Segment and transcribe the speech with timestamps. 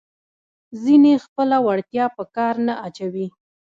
[0.83, 3.27] ځینې خپله وړتیا په کار نه اچوي.